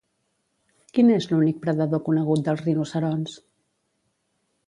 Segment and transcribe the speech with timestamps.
[0.97, 3.39] Quin és l'únic predador conegut dels rinoceronts?